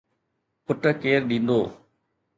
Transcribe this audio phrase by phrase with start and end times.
[0.65, 1.59] پٽ ڪير ڏيندو؟